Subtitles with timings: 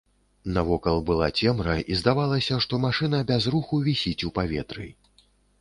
[0.53, 4.91] Навокал была цемра, і здавалася, што машына без руху вісіць у паветры.